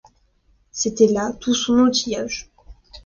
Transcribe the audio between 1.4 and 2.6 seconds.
son outillage.